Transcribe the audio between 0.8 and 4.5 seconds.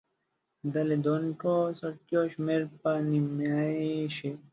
لیدونکو څوکیو شمیر به نیمایي شي.